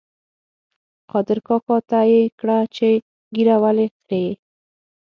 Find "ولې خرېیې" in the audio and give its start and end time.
3.63-4.31